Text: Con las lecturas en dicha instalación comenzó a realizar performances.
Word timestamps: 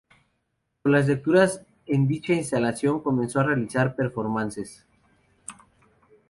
Con 0.81 0.93
las 0.93 1.07
lecturas 1.07 1.61
en 1.85 2.07
dicha 2.07 2.33
instalación 2.33 3.03
comenzó 3.03 3.39
a 3.39 3.43
realizar 3.43 3.95
performances. 3.95 4.87